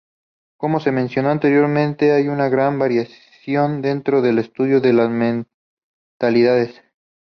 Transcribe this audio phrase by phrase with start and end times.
[0.57, 6.81] Como se mencionó anteriormente, hay una gran variación dentro del estudio de las mentalidades.